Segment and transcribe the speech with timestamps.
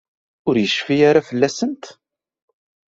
[0.47, 1.83] Ur yecfi ara fell-asent?